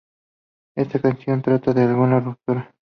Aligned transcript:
Esta 0.75 0.99
canción 0.99 1.43
trata 1.43 1.73
de 1.75 1.83
alguna 1.83 2.19
ruptura. 2.19 2.73